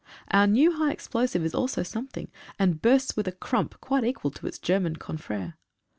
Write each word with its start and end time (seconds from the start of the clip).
Our 0.31 0.47
new 0.47 0.71
high 0.71 0.89
explosive 0.89 1.45
is 1.45 1.53
also 1.53 1.83
something, 1.83 2.31
and 2.57 2.81
bursts 2.81 3.15
with 3.15 3.27
a 3.27 3.31
"krump" 3.31 3.79
quite 3.81 4.03
equal 4.03 4.31
to 4.31 4.47
its 4.47 4.57
German 4.57 4.95
confrere. 4.95 5.57